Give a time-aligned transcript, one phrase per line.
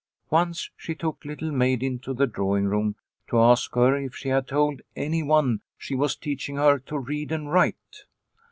[0.31, 2.95] Once she took Little Maid into the drawing room
[3.29, 7.51] to ask her if she had told anyone she was teaching her to read and
[7.51, 8.05] write.